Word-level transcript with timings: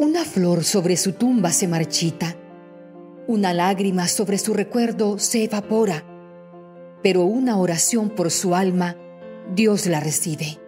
Una 0.00 0.24
flor 0.24 0.64
sobre 0.64 0.96
su 0.96 1.12
tumba 1.12 1.52
se 1.52 1.68
marchita, 1.68 2.34
una 3.26 3.52
lágrima 3.52 4.08
sobre 4.08 4.38
su 4.38 4.54
recuerdo 4.54 5.18
se 5.18 5.44
evapora, 5.44 6.06
pero 7.02 7.24
una 7.24 7.58
oración 7.58 8.08
por 8.08 8.30
su 8.30 8.54
alma, 8.54 8.96
Dios 9.54 9.84
la 9.84 10.00
recibe. 10.00 10.58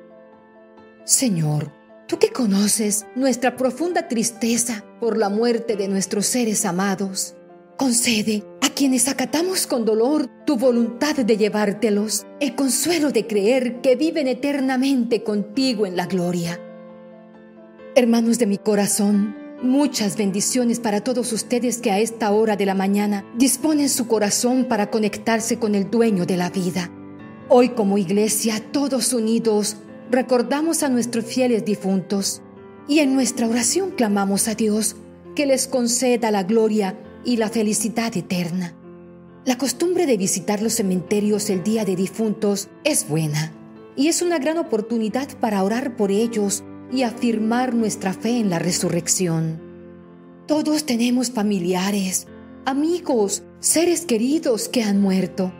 Señor, 1.05 1.73
tú 2.07 2.19
que 2.19 2.29
conoces 2.29 3.07
nuestra 3.15 3.57
profunda 3.57 4.07
tristeza 4.07 4.85
por 5.01 5.17
la 5.17 5.31
muerte 5.31 5.77
de 5.77 5.89
nuestros 5.89 6.27
seres 6.27 6.67
amados, 6.67 7.35
concede 7.79 8.45
a 8.61 8.69
quienes 8.69 9.09
acatamos 9.09 9.67
con 9.67 9.87
dolor 9.87 10.29
tu 10.45 10.59
voluntad 10.59 11.17
de 11.17 11.39
llevártelos 11.39 12.27
el 12.39 12.55
consuelo 12.55 13.13
de 13.13 13.27
creer 13.27 13.81
que 13.81 13.97
viven 13.97 14.29
eternamente 14.29 15.23
contigo 15.23 15.87
en 15.87 15.97
la 15.97 16.05
gloria. 16.05 16.61
Hermanos 17.95 18.39
de 18.39 18.47
mi 18.47 18.57
corazón, 18.57 19.37
muchas 19.63 20.17
bendiciones 20.17 20.81
para 20.81 21.05
todos 21.05 21.31
ustedes 21.35 21.77
que 21.77 21.91
a 21.91 21.99
esta 21.99 22.33
hora 22.33 22.57
de 22.57 22.65
la 22.65 22.75
mañana 22.75 23.23
disponen 23.37 23.91
su 23.91 24.07
corazón 24.07 24.65
para 24.65 24.89
conectarse 24.91 25.59
con 25.59 25.75
el 25.75 25.91
dueño 25.91 26.25
de 26.25 26.39
la 26.39 26.49
vida. 26.49 26.91
Hoy 27.51 27.69
como 27.69 27.99
iglesia, 27.99 28.63
todos 28.73 29.13
unidos, 29.13 29.77
recordamos 30.11 30.83
a 30.83 30.89
nuestros 30.89 31.27
fieles 31.27 31.67
difuntos 31.67 32.41
y 32.89 33.01
en 33.01 33.15
nuestra 33.15 33.47
oración 33.47 33.91
clamamos 33.91 34.49
a 34.49 34.55
Dios 34.55 34.97
que 35.37 35.45
les 35.45 35.67
conceda 35.67 36.31
la 36.31 36.45
gloria 36.45 36.99
y 37.27 37.37
la 37.37 37.51
felicidad 37.51 38.17
eterna. 38.17 38.75
La 39.45 39.59
costumbre 39.59 40.07
de 40.07 40.17
visitar 40.17 40.63
los 40.63 40.73
cementerios 40.73 41.51
el 41.51 41.63
día 41.63 41.85
de 41.85 41.95
difuntos 41.95 42.71
es 42.85 43.07
buena 43.07 43.53
y 43.97 44.09
es 44.09 44.23
una 44.23 44.39
gran 44.39 44.57
oportunidad 44.57 45.29
para 45.41 45.63
orar 45.63 45.95
por 45.95 46.11
ellos 46.11 46.65
y 46.93 47.03
afirmar 47.03 47.75
nuestra 47.75 48.13
fe 48.13 48.39
en 48.39 48.51
la 48.51 48.59
resurrección. 48.59 49.61
Todos 50.47 50.85
tenemos 50.85 51.31
familiares, 51.31 52.27
amigos, 52.67 53.43
seres 53.61 54.05
queridos 54.05 54.69
que 54.69 54.83
han 54.83 55.01
muerto. 55.01 55.53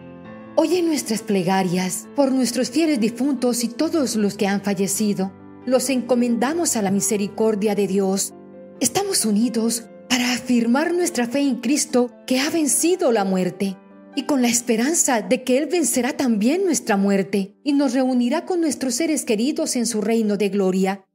Oye 0.55 0.83
nuestras 0.83 1.23
plegarias 1.23 2.09
por 2.15 2.31
nuestros 2.31 2.71
fieles 2.71 3.01
difuntos 3.01 3.65
y 3.65 3.69
todos 3.69 4.17
los 4.17 4.37
que 4.37 4.47
han 4.47 4.63
fallecido. 4.63 5.33
Los 5.65 5.89
encomendamos 5.89 6.77
a 6.77 6.83
la 6.83 6.91
misericordia 6.91 7.75
de 7.75 7.87
Dios. 7.87 8.35
Estamos 8.81 9.25
unidos 9.25 9.85
para 10.11 10.35
afirmar 10.35 10.93
nuestra 10.93 11.27
fe 11.27 11.41
en 11.41 11.57
Cristo 11.61 12.11
que 12.27 12.41
ha 12.41 12.51
vencido 12.51 13.13
la 13.13 13.25
muerte 13.25 13.79
y 14.15 14.25
con 14.25 14.43
la 14.43 14.49
esperanza 14.49 15.23
de 15.23 15.43
que 15.43 15.57
Él 15.57 15.69
vencerá 15.71 16.17
también 16.17 16.65
nuestra 16.65 16.97
muerte 16.97 17.57
y 17.65 17.73
nos 17.73 17.95
reunirá 17.95 18.45
con 18.45 18.61
nuestros 18.61 18.97
seres 18.97 19.25
queridos 19.25 19.77
en 19.77 19.87
su 19.87 20.03
reino 20.03 20.37
de 20.37 20.51
gloria. 20.51 21.07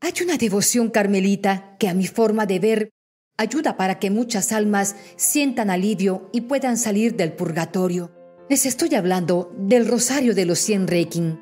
Hay 0.00 0.12
una 0.22 0.36
devoción 0.36 0.90
carmelita 0.90 1.76
que 1.76 1.88
a 1.88 1.94
mi 1.94 2.06
forma 2.06 2.46
de 2.46 2.60
ver 2.60 2.90
ayuda 3.36 3.76
para 3.76 3.98
que 3.98 4.10
muchas 4.10 4.52
almas 4.52 4.94
sientan 5.16 5.70
alivio 5.70 6.30
y 6.32 6.42
puedan 6.42 6.78
salir 6.78 7.16
del 7.16 7.32
purgatorio. 7.32 8.12
Les 8.48 8.64
estoy 8.64 8.94
hablando 8.94 9.52
del 9.58 9.88
Rosario 9.88 10.36
de 10.36 10.44
los 10.44 10.60
Cien 10.60 10.86
Requiem. 10.86 11.36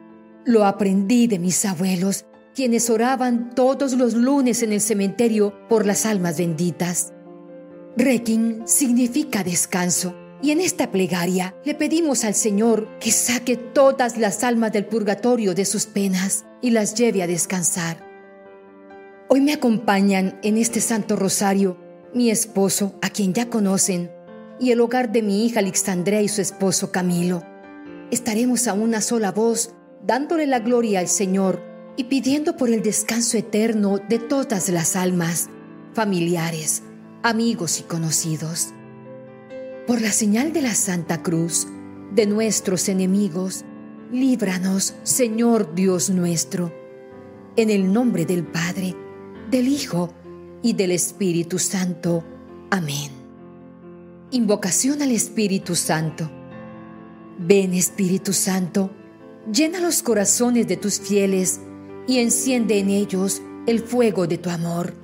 Lo 0.46 0.64
aprendí 0.64 1.26
de 1.26 1.38
mis 1.38 1.66
abuelos, 1.66 2.24
quienes 2.54 2.88
oraban 2.88 3.54
todos 3.54 3.92
los 3.92 4.14
lunes 4.14 4.62
en 4.62 4.72
el 4.72 4.80
cementerio 4.80 5.52
por 5.68 5.84
las 5.84 6.06
almas 6.06 6.38
benditas. 6.38 7.12
Requiem 7.98 8.66
significa 8.66 9.44
descanso, 9.44 10.16
y 10.40 10.50
en 10.50 10.62
esta 10.62 10.90
plegaria 10.90 11.54
le 11.64 11.74
pedimos 11.74 12.24
al 12.24 12.34
Señor 12.34 12.88
que 13.00 13.10
saque 13.10 13.56
todas 13.58 14.16
las 14.16 14.44
almas 14.44 14.72
del 14.72 14.86
purgatorio 14.86 15.54
de 15.54 15.66
sus 15.66 15.84
penas 15.84 16.46
y 16.62 16.70
las 16.70 16.94
lleve 16.94 17.22
a 17.22 17.26
descansar. 17.26 18.05
Hoy 19.28 19.40
me 19.40 19.52
acompañan 19.52 20.38
en 20.44 20.56
este 20.56 20.80
Santo 20.80 21.16
Rosario 21.16 21.76
mi 22.14 22.30
esposo, 22.30 22.96
a 23.02 23.10
quien 23.10 23.34
ya 23.34 23.50
conocen, 23.50 24.08
y 24.60 24.70
el 24.70 24.80
hogar 24.80 25.10
de 25.10 25.20
mi 25.20 25.44
hija 25.44 25.58
Alexandrea 25.58 26.22
y 26.22 26.28
su 26.28 26.40
esposo 26.40 26.92
Camilo. 26.92 27.42
Estaremos 28.12 28.68
a 28.68 28.72
una 28.72 29.00
sola 29.00 29.32
voz 29.32 29.74
dándole 30.06 30.46
la 30.46 30.60
gloria 30.60 31.00
al 31.00 31.08
Señor 31.08 31.60
y 31.96 32.04
pidiendo 32.04 32.56
por 32.56 32.70
el 32.70 32.82
descanso 32.82 33.36
eterno 33.36 33.98
de 33.98 34.20
todas 34.20 34.68
las 34.68 34.94
almas, 34.94 35.50
familiares, 35.92 36.84
amigos 37.24 37.80
y 37.80 37.82
conocidos. 37.82 38.68
Por 39.88 40.02
la 40.02 40.12
señal 40.12 40.52
de 40.52 40.62
la 40.62 40.74
Santa 40.74 41.24
Cruz, 41.24 41.66
de 42.14 42.26
nuestros 42.26 42.88
enemigos, 42.88 43.64
líbranos, 44.12 44.94
Señor 45.02 45.74
Dios 45.74 46.10
nuestro, 46.10 46.72
en 47.56 47.70
el 47.70 47.92
nombre 47.92 48.24
del 48.24 48.46
Padre, 48.46 48.94
del 49.50 49.68
Hijo 49.68 50.12
y 50.62 50.72
del 50.72 50.90
Espíritu 50.90 51.58
Santo. 51.58 52.24
Amén. 52.70 53.10
Invocación 54.30 55.02
al 55.02 55.12
Espíritu 55.12 55.74
Santo. 55.74 56.28
Ven 57.38 57.74
Espíritu 57.74 58.32
Santo, 58.32 58.90
llena 59.52 59.78
los 59.80 60.02
corazones 60.02 60.66
de 60.66 60.76
tus 60.76 60.98
fieles 60.98 61.60
y 62.08 62.18
enciende 62.18 62.78
en 62.78 62.90
ellos 62.90 63.42
el 63.66 63.80
fuego 63.80 64.26
de 64.26 64.38
tu 64.38 64.50
amor. 64.50 64.94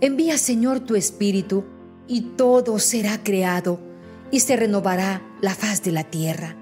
Envía 0.00 0.38
Señor 0.38 0.80
tu 0.80 0.96
Espíritu 0.96 1.64
y 2.08 2.22
todo 2.36 2.78
será 2.78 3.22
creado 3.22 3.78
y 4.30 4.40
se 4.40 4.56
renovará 4.56 5.22
la 5.40 5.54
faz 5.54 5.82
de 5.82 5.92
la 5.92 6.04
tierra. 6.04 6.56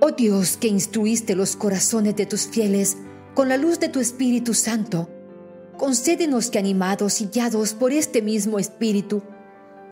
Oh 0.00 0.10
Dios 0.10 0.56
que 0.56 0.68
instruiste 0.68 1.34
los 1.34 1.56
corazones 1.56 2.16
de 2.16 2.26
tus 2.26 2.46
fieles 2.46 2.96
con 3.34 3.48
la 3.48 3.56
luz 3.56 3.78
de 3.78 3.88
tu 3.88 4.00
Espíritu 4.00 4.54
Santo, 4.54 5.08
concédenos 5.80 6.50
que 6.50 6.58
animados 6.58 7.22
y 7.22 7.28
guiados 7.28 7.72
por 7.72 7.90
este 7.90 8.20
mismo 8.20 8.58
Espíritu, 8.58 9.22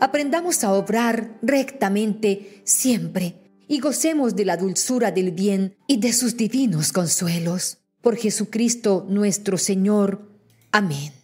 aprendamos 0.01 0.63
a 0.63 0.75
obrar 0.75 1.39
rectamente 1.41 2.61
siempre 2.65 3.63
y 3.69 3.81
gocemos 3.81 4.37
de 4.37 4.45
la 4.45 4.59
dulzura 4.59 5.13
del 5.13 5.31
bien 5.31 5.79
y 5.87 5.97
de 5.97 6.13
sus 6.13 6.37
divinos 6.37 6.93
consuelos. 6.93 7.79
Por 8.03 8.17
Jesucristo 8.17 9.07
nuestro 9.09 9.57
Señor. 9.57 10.29
Amén. 10.73 11.15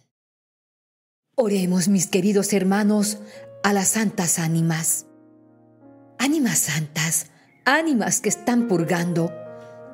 Oremos, 1.35 1.87
mis 1.87 2.07
queridos 2.07 2.51
hermanos, 2.51 3.19
a 3.61 3.71
las 3.71 3.89
santas 3.89 4.39
ánimas. 4.39 5.05
Ánimas 6.17 6.57
santas, 6.57 7.27
ánimas 7.65 8.19
que 8.19 8.29
están 8.29 8.67
purgando, 8.67 9.31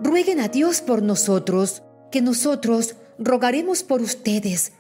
rueguen 0.02 0.40
a 0.40 0.48
Dios 0.48 0.80
por 0.80 1.04
nosotros, 1.04 1.84
que 2.10 2.22
nosotros 2.22 2.96
rogaremos 3.22 3.84
por 3.84 4.02
ustedes, 4.02 4.74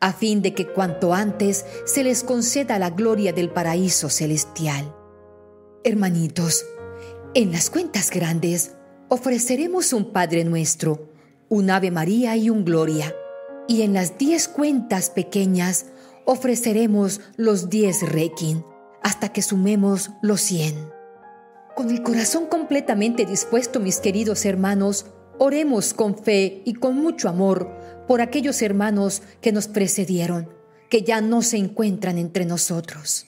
a 0.00 0.12
fin 0.12 0.40
de 0.42 0.54
que 0.54 0.66
cuanto 0.66 1.12
antes 1.12 1.64
se 1.84 2.04
les 2.04 2.22
conceda 2.22 2.78
la 2.78 2.90
gloria 2.90 3.32
del 3.32 3.50
paraíso 3.50 4.08
celestial. 4.08 4.94
Hermanitos, 5.84 6.64
en 7.34 7.52
las 7.52 7.68
cuentas 7.68 8.10
grandes 8.10 8.72
ofreceremos 9.08 9.92
un 9.92 10.12
Padre 10.12 10.44
nuestro, 10.44 11.10
un 11.48 11.70
Ave 11.70 11.90
María 11.90 12.36
y 12.36 12.50
un 12.50 12.64
Gloria, 12.64 13.14
y 13.66 13.82
en 13.82 13.92
las 13.92 14.16
diez 14.18 14.48
cuentas 14.48 15.10
pequeñas 15.10 15.86
ofreceremos 16.24 17.20
los 17.36 17.68
diez 17.68 18.02
Requiem, 18.02 18.62
hasta 19.02 19.30
que 19.30 19.42
sumemos 19.42 20.10
los 20.22 20.40
cien. 20.40 20.74
Con 21.74 21.90
el 21.90 22.02
corazón 22.02 22.46
completamente 22.46 23.24
dispuesto, 23.24 23.80
mis 23.80 23.98
queridos 23.98 24.44
hermanos, 24.44 25.06
Oremos 25.38 25.94
con 25.94 26.18
fe 26.18 26.62
y 26.64 26.74
con 26.74 26.96
mucho 26.96 27.28
amor 27.28 27.70
por 28.08 28.20
aquellos 28.20 28.60
hermanos 28.62 29.22
que 29.40 29.52
nos 29.52 29.68
precedieron, 29.68 30.48
que 30.90 31.02
ya 31.02 31.20
no 31.20 31.42
se 31.42 31.58
encuentran 31.58 32.18
entre 32.18 32.44
nosotros. 32.44 33.26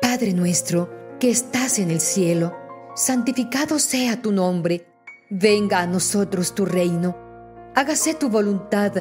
Padre 0.00 0.32
nuestro, 0.32 0.90
que 1.18 1.30
estás 1.30 1.78
en 1.78 1.90
el 1.90 2.00
cielo, 2.00 2.54
santificado 2.94 3.78
sea 3.78 4.22
tu 4.22 4.30
nombre, 4.30 4.86
venga 5.30 5.80
a 5.80 5.86
nosotros 5.86 6.54
tu 6.54 6.66
reino, 6.66 7.16
hágase 7.74 8.14
tu 8.14 8.28
voluntad 8.28 8.92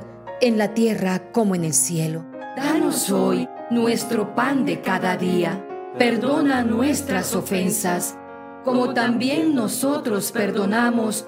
en 0.41 0.57
la 0.57 0.73
tierra 0.73 1.31
como 1.31 1.53
en 1.53 1.65
el 1.65 1.73
cielo. 1.73 2.25
Danos 2.55 3.11
hoy 3.11 3.47
nuestro 3.69 4.33
pan 4.33 4.65
de 4.65 4.81
cada 4.81 5.17
día, 5.17 5.63
perdona 5.99 6.63
nuestras 6.63 7.35
ofensas, 7.35 8.15
como 8.63 8.93
también 8.93 9.53
nosotros 9.53 10.31
perdonamos 10.31 11.27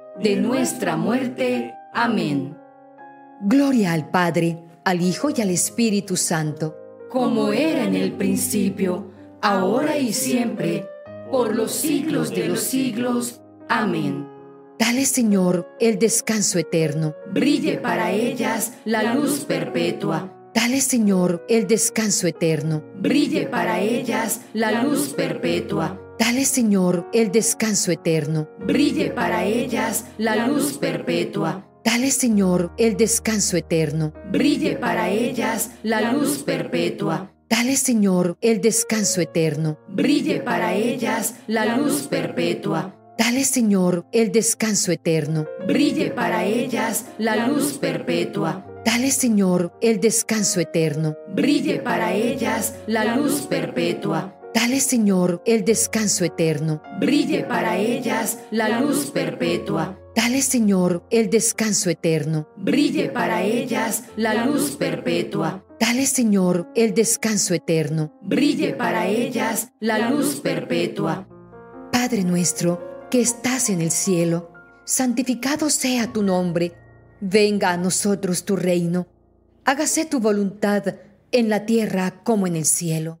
de 0.21 0.35
nuestra 0.35 0.97
muerte. 0.97 1.73
Amén. 1.93 2.57
Gloria 3.41 3.93
al 3.93 4.09
Padre, 4.09 4.59
al 4.83 5.01
Hijo 5.01 5.29
y 5.35 5.41
al 5.41 5.49
Espíritu 5.49 6.15
Santo, 6.15 6.75
como 7.09 7.51
era 7.51 7.83
en 7.83 7.95
el 7.95 8.13
principio, 8.13 9.11
ahora 9.41 9.97
y 9.97 10.13
siempre, 10.13 10.87
por 11.31 11.55
los 11.55 11.71
siglos 11.71 12.29
de 12.29 12.47
los 12.47 12.61
siglos. 12.61 13.41
Amén. 13.67 14.27
Dale, 14.77 15.05
Señor, 15.05 15.67
el 15.79 15.99
descanso 15.99 16.57
eterno. 16.57 17.13
Brille 17.31 17.77
para 17.77 18.11
ellas 18.11 18.73
la 18.85 19.13
luz 19.13 19.45
perpetua. 19.45 20.33
Dale, 20.53 20.81
Señor, 20.81 21.45
el 21.47 21.67
descanso 21.67 22.27
eterno. 22.27 22.83
Brille 22.95 23.45
para 23.45 23.79
ellas 23.79 24.41
la 24.53 24.83
luz 24.83 25.13
perpetua. 25.13 26.00
Dale, 26.21 26.45
Señor, 26.45 27.09
el 27.13 27.31
descanso 27.31 27.91
eterno. 27.91 28.47
Brille 28.59 29.09
para 29.09 29.43
ellas 29.43 30.05
la 30.19 30.45
luz 30.45 30.77
perpetua. 30.77 31.65
Dale, 31.83 32.11
Señor, 32.11 32.71
el 32.77 32.95
descanso 32.95 33.57
eterno. 33.57 34.13
Brille 34.31 34.75
para 34.75 35.09
ellas 35.09 35.71
la 35.81 36.11
luz 36.13 36.43
perpetua. 36.43 37.33
Dale, 37.49 37.75
Señor, 37.75 38.37
el 38.39 38.61
descanso 38.61 39.19
eterno. 39.19 39.79
Brille 39.89 40.41
para 40.41 40.75
ellas 40.75 41.33
la 41.47 41.75
luz 41.77 42.03
perpetua. 42.03 42.95
Dale, 43.17 43.43
Señor, 43.43 44.05
el 44.11 44.31
descanso 44.31 44.91
eterno. 44.91 45.47
Brille 45.65 46.11
para 46.11 46.45
ellas 46.45 47.05
la 47.17 47.47
luz 47.47 47.79
perpetua. 47.79 48.63
Dale, 48.85 49.09
Señor, 49.09 49.73
el 49.81 49.99
descanso 49.99 50.59
eterno. 50.59 51.15
Brille 51.33 51.79
para 51.79 52.13
ellas 52.13 52.75
la 52.85 53.15
luz 53.15 53.47
perpetua. 53.47 54.37
Dale, 54.53 54.81
Señor, 54.81 55.41
el 55.45 55.63
descanso 55.63 56.25
eterno. 56.25 56.81
Brille 56.99 57.43
para 57.43 57.77
ellas 57.77 58.39
la 58.51 58.81
luz 58.81 59.09
perpetua. 59.11 59.97
Dale, 60.13 60.41
Señor, 60.41 61.05
el 61.09 61.29
descanso 61.29 61.89
eterno. 61.89 62.49
Brille 62.57 63.09
para 63.09 63.43
ellas 63.43 64.03
la 64.17 64.45
luz 64.45 64.71
perpetua. 64.71 65.63
Dale, 65.79 66.05
Señor, 66.05 66.69
el 66.75 66.93
descanso 66.93 67.53
eterno. 67.53 68.13
Brille 68.21 68.73
para 68.73 69.07
ellas 69.07 69.69
la 69.79 70.09
luz 70.09 70.41
perpetua. 70.41 71.27
Padre 71.93 72.25
nuestro, 72.25 73.07
que 73.09 73.21
estás 73.21 73.69
en 73.69 73.81
el 73.81 73.91
cielo, 73.91 74.51
santificado 74.83 75.69
sea 75.69 76.11
tu 76.11 76.23
nombre. 76.23 76.73
Venga 77.21 77.71
a 77.71 77.77
nosotros 77.77 78.43
tu 78.43 78.57
reino. 78.57 79.07
Hágase 79.63 80.05
tu 80.05 80.19
voluntad 80.19 80.95
en 81.31 81.47
la 81.47 81.65
tierra 81.65 82.21
como 82.23 82.47
en 82.47 82.57
el 82.57 82.65
cielo. 82.65 83.20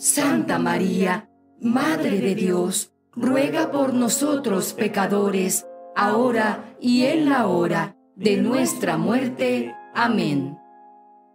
Santa 0.00 0.60
María, 0.60 1.28
Madre 1.60 2.20
de 2.20 2.36
Dios, 2.36 2.92
ruega 3.10 3.72
por 3.72 3.94
nosotros 3.94 4.72
pecadores, 4.72 5.66
ahora 5.96 6.76
y 6.80 7.02
en 7.02 7.28
la 7.28 7.48
hora 7.48 7.96
de 8.14 8.36
nuestra 8.36 8.96
muerte. 8.96 9.74
Amén. 9.96 10.56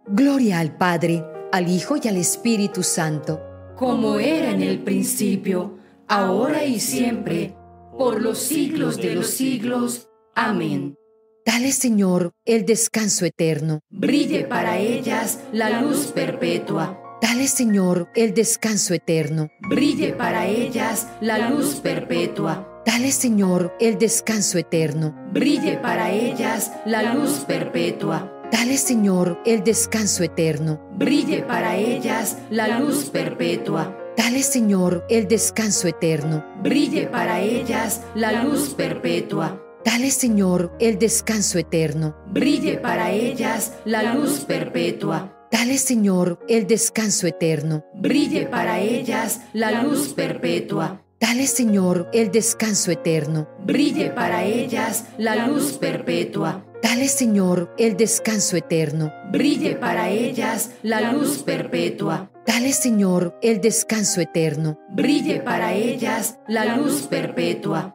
Gloria 0.06 0.60
al 0.60 0.78
Padre, 0.78 1.22
al 1.52 1.68
Hijo 1.68 1.96
y 2.02 2.08
al 2.08 2.16
Espíritu 2.16 2.82
Santo, 2.82 3.38
como 3.76 4.18
era 4.18 4.52
en 4.52 4.62
el 4.62 4.78
principio, 4.78 5.76
ahora 6.08 6.64
y 6.64 6.80
siempre, 6.80 7.54
por 7.98 8.22
los 8.22 8.38
siglos 8.38 8.96
de 8.96 9.14
los 9.14 9.26
siglos. 9.26 10.08
Amén. 10.34 10.96
Dale, 11.44 11.70
Señor, 11.70 12.32
el 12.46 12.64
descanso 12.64 13.26
eterno. 13.26 13.80
Brille 13.90 14.44
para 14.44 14.78
ellas 14.78 15.40
la 15.52 15.82
luz 15.82 16.12
perpetua. 16.14 17.03
Dale, 17.26 17.48
Señor, 17.48 18.10
el 18.14 18.34
descanso 18.34 18.92
eterno. 18.92 19.48
Brille 19.58 20.12
para 20.12 20.46
ellas 20.46 21.08
la 21.22 21.48
luz 21.48 21.76
perpetua. 21.76 22.82
Dale, 22.84 23.10
Señor, 23.12 23.74
el 23.80 23.96
descanso 23.96 24.58
eterno. 24.58 25.16
Brille 25.32 25.78
para 25.78 26.10
ellas 26.10 26.70
la 26.84 27.14
luz 27.14 27.46
perpetua. 27.48 28.30
Dale, 28.52 28.76
Señor, 28.76 29.40
el 29.46 29.64
descanso 29.64 30.22
eterno. 30.22 30.78
Brille 30.98 31.40
para 31.44 31.76
ellas 31.76 32.36
la 32.50 32.78
luz 32.78 33.06
perpetua. 33.06 33.96
Dale, 34.18 34.42
Señor, 34.42 35.06
el 35.08 35.26
descanso 35.26 35.88
eterno. 35.88 36.44
Brille 36.62 37.06
para 37.06 37.40
ellas 37.40 38.02
la 38.14 38.44
luz 38.44 38.74
perpetua. 38.74 39.62
Dale, 39.82 40.10
Señor, 40.10 40.76
el 40.78 40.98
descanso 40.98 41.58
eterno. 41.58 42.14
Brille 42.26 42.76
para 42.76 43.12
ellas 43.12 43.72
la 43.86 44.14
luz 44.14 44.40
perpetua. 44.40 45.33
Dale, 45.54 45.78
Señor, 45.78 46.40
el 46.48 46.66
descanso 46.66 47.28
eterno. 47.28 47.84
Brille 47.94 48.46
para 48.46 48.80
ellas 48.80 49.40
la 49.52 49.84
luz 49.84 50.08
perpetua. 50.08 51.00
Dale, 51.20 51.46
Señor, 51.46 52.10
el 52.12 52.32
descanso 52.32 52.90
eterno. 52.90 53.48
Brille 53.64 54.10
para 54.10 54.42
ellas 54.42 55.04
la 55.16 55.46
luz 55.46 55.74
perpetua. 55.74 56.64
Dale, 56.82 57.06
Señor, 57.06 57.72
el 57.78 57.96
descanso 57.96 58.56
eterno. 58.56 59.12
Brille 59.30 59.76
para 59.76 60.10
ellas 60.10 60.72
la 60.82 61.12
luz 61.12 61.44
perpetua. 61.44 62.32
Dale, 62.44 62.72
Señor, 62.72 63.38
el 63.40 63.60
descanso 63.60 64.20
eterno. 64.20 64.80
Brille 64.90 65.38
para 65.38 65.72
ellas 65.72 66.36
la 66.48 66.76
luz 66.76 67.02
perpetua. 67.02 67.94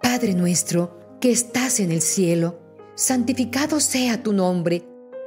Padre 0.00 0.32
nuestro, 0.32 1.18
que 1.20 1.32
estás 1.32 1.80
en 1.80 1.92
el 1.92 2.00
cielo, 2.00 2.62
santificado 2.94 3.78
sea 3.80 4.22
tu 4.22 4.32
nombre. 4.32 4.93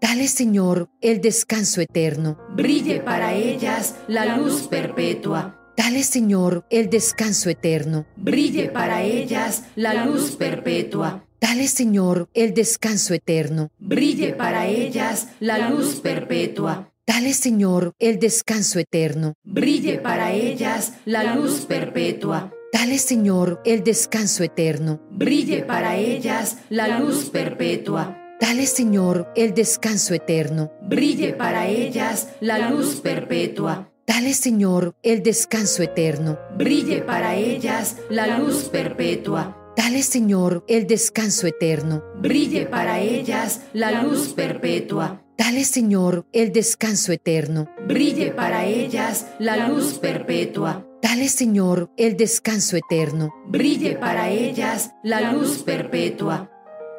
Dale, 0.00 0.28
Señor, 0.28 0.88
el 1.00 1.20
descanso 1.20 1.80
eterno. 1.80 2.38
Brille 2.54 3.00
para 3.00 3.34
ellas 3.34 3.96
la 4.06 4.36
luz 4.36 4.68
perpetua 4.68 5.58
Dale, 5.78 6.02
Señor, 6.02 6.66
el 6.70 6.90
descanso 6.90 7.48
eterno. 7.50 8.04
Brille 8.16 8.68
para 8.68 9.04
ellas 9.04 9.62
la 9.76 10.06
luz 10.06 10.32
perpetua. 10.32 11.24
Dale, 11.40 11.68
Señor, 11.68 12.28
el 12.34 12.52
descanso 12.52 13.14
eterno. 13.14 13.70
Brille 13.78 14.32
para 14.32 14.66
ellas 14.66 15.28
la 15.38 15.70
luz 15.70 16.00
perpetua. 16.00 16.92
Dale, 17.06 17.32
Señor, 17.32 17.94
el 18.00 18.18
descanso 18.18 18.80
eterno. 18.80 19.34
Brille 19.44 19.98
para 19.98 20.32
ellas 20.32 20.94
la 21.04 21.36
luz 21.36 21.60
perpetua. 21.60 22.52
Dale, 22.72 22.98
Señor, 22.98 23.62
el 23.64 23.84
descanso 23.84 24.42
eterno. 24.42 25.00
Brille 25.12 25.62
para 25.62 25.96
ellas 25.96 26.56
la 26.70 26.98
luz 26.98 27.30
perpetua. 27.30 28.17
Dale, 28.40 28.66
Señor, 28.66 29.32
el 29.34 29.52
descanso 29.52 30.14
eterno. 30.14 30.70
Brille 30.82 31.32
para 31.32 31.66
ellas 31.66 32.28
la 32.40 32.70
luz 32.70 33.00
perpetua. 33.00 33.90
Dale, 34.06 34.32
Señor, 34.32 34.94
el 35.02 35.22
descanso 35.22 35.82
eterno. 35.82 36.38
Brille 36.56 37.02
para 37.02 37.34
ellas 37.34 37.96
la 38.08 38.38
luz 38.38 38.68
perpetua. 38.68 39.56
Dale, 39.76 40.02
Señor, 40.02 40.64
el 40.68 40.86
descanso 40.86 41.46
eterno. 41.48 42.02
Brille 42.16 42.66
para 42.66 43.00
ellas 43.00 43.62
la 43.72 44.02
luz 44.02 44.28
perpetua. 44.34 45.22
Dale, 45.36 45.64
Señor, 45.64 46.26
el 46.32 46.52
descanso 46.52 47.12
eterno. 47.12 47.68
Brille 47.86 48.30
para 48.32 48.66
ellas 48.66 49.26
la 49.38 49.68
luz 49.68 49.98
perpetua. 49.98 50.84
Dale, 51.02 51.28
Señor, 51.28 51.90
el 51.96 52.16
descanso 52.16 52.76
eterno. 52.76 53.32
Brille 53.46 53.96
para 53.96 54.30
ellas 54.30 54.92
la 55.02 55.32
luz 55.32 55.62
perpetua. 55.62 56.50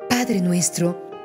Padre 0.09 0.41
nuestro, 0.41 1.08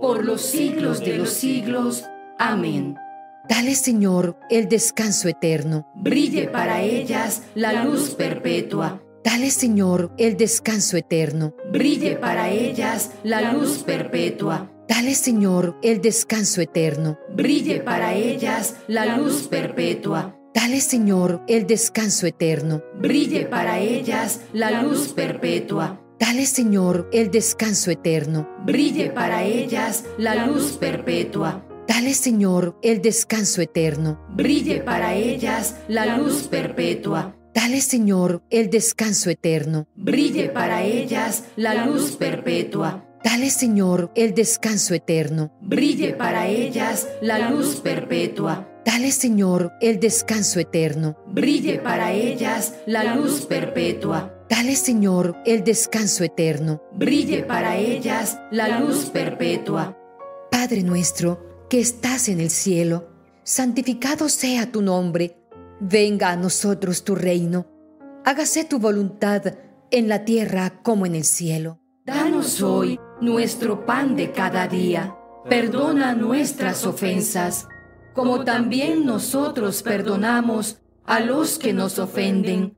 por 0.00 0.24
los 0.24 0.42
siglos 0.42 1.00
de 1.00 1.16
los 1.16 1.30
siglos. 1.30 2.04
Amén. 2.38 2.96
Dale, 3.48 3.74
Señor, 3.74 4.38
el 4.50 4.68
descanso 4.68 5.28
eterno. 5.28 5.86
Brille 5.94 6.48
para 6.48 6.82
ellas 6.82 7.42
la 7.54 7.84
luz 7.84 8.10
perpetua. 8.10 9.00
Dale, 9.24 9.50
Señor, 9.50 10.12
el 10.18 10.36
descanso 10.36 10.96
eterno. 10.96 11.54
Brille 11.72 12.16
para 12.16 12.50
ellas 12.50 13.10
la 13.24 13.52
luz 13.52 13.78
perpetua. 13.84 14.70
Dale, 14.86 15.14
Señor, 15.14 15.78
el 15.82 16.00
descanso 16.00 16.60
eterno. 16.60 17.18
Brille 17.34 17.80
para 17.80 18.14
ellas 18.14 18.76
la 18.86 19.16
luz 19.16 19.48
perpetua. 19.48 20.34
Dale, 20.54 20.80
Señor, 20.80 21.42
el 21.46 21.66
descanso 21.66 22.26
eterno. 22.26 22.82
Brille 22.94 23.46
para 23.46 23.80
ellas 23.80 24.40
la 24.52 24.82
luz 24.82 25.08
perpetua. 25.08 26.00
Dale, 26.18 26.46
Señor, 26.46 27.08
el 27.12 27.30
descanso 27.30 27.90
eterno. 27.92 28.48
Brille 28.64 29.10
para 29.10 29.44
ellas 29.44 30.04
la 30.18 30.46
luz 30.46 30.72
perpetua. 30.72 31.64
Dale, 31.86 32.12
Señor, 32.12 32.76
el 32.82 33.00
descanso 33.00 33.62
eterno. 33.62 34.20
Brille 34.34 34.80
para 34.80 35.14
ellas 35.14 35.76
la 35.86 36.16
luz 36.18 36.48
perpetua. 36.48 37.36
Dale, 37.54 37.80
Señor, 37.80 38.42
el 38.50 38.68
descanso 38.68 39.30
eterno. 39.30 39.86
Brille 39.94 40.48
para 40.48 40.82
ellas 40.82 41.44
la 41.56 41.86
luz 41.86 42.16
perpetua. 42.16 43.04
Dale, 43.24 43.50
Señor, 43.50 44.10
el 44.14 44.34
descanso 44.34 44.94
eterno. 44.94 45.52
Brille 45.60 46.14
para 46.14 46.48
ellas 46.48 47.08
la 47.20 47.50
luz 47.50 47.76
perpetua. 47.76 48.68
Dale, 48.84 49.12
Señor, 49.12 49.72
el 49.80 50.00
descanso 50.00 50.60
eterno. 50.60 51.16
Brille 51.26 51.78
para 51.78 52.12
ellas 52.12 52.74
la 52.86 53.14
luz 53.14 53.46
perpetua. 53.46 54.37
Dale, 54.48 54.76
Señor, 54.76 55.36
el 55.44 55.62
descanso 55.62 56.24
eterno. 56.24 56.82
Brille 56.94 57.42
para 57.42 57.76
ellas 57.76 58.40
la 58.50 58.80
luz 58.80 59.10
perpetua. 59.10 59.94
Padre 60.50 60.82
nuestro, 60.82 61.66
que 61.68 61.80
estás 61.80 62.30
en 62.30 62.40
el 62.40 62.48
cielo, 62.48 63.10
santificado 63.42 64.30
sea 64.30 64.72
tu 64.72 64.80
nombre. 64.80 65.36
Venga 65.80 66.30
a 66.30 66.36
nosotros 66.36 67.04
tu 67.04 67.14
reino. 67.14 67.66
Hágase 68.24 68.64
tu 68.64 68.78
voluntad 68.78 69.42
en 69.90 70.08
la 70.08 70.24
tierra 70.24 70.80
como 70.82 71.04
en 71.04 71.14
el 71.14 71.24
cielo. 71.24 71.78
Danos 72.06 72.62
hoy 72.62 72.98
nuestro 73.20 73.84
pan 73.84 74.16
de 74.16 74.32
cada 74.32 74.66
día. 74.66 75.14
Perdona 75.46 76.14
nuestras 76.14 76.86
ofensas, 76.86 77.68
como 78.14 78.44
también 78.44 79.04
nosotros 79.04 79.82
perdonamos 79.82 80.80
a 81.04 81.20
los 81.20 81.58
que 81.58 81.74
nos 81.74 81.98
ofenden. 81.98 82.77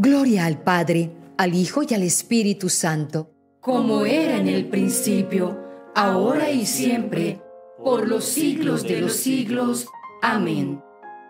Gloria 0.00 0.46
al 0.46 0.62
Padre, 0.62 1.10
al 1.36 1.56
Hijo 1.56 1.82
y 1.82 1.92
al 1.92 2.04
Espíritu 2.04 2.68
Santo, 2.68 3.32
como 3.58 4.06
era 4.06 4.36
en 4.36 4.46
el 4.46 4.66
principio, 4.66 5.58
ahora 5.92 6.52
y 6.52 6.66
siempre, 6.66 7.42
por 7.82 8.06
los 8.06 8.24
siglos 8.24 8.84
de 8.84 9.00
los 9.00 9.14
siglos. 9.14 9.88
Amén. 10.22 10.80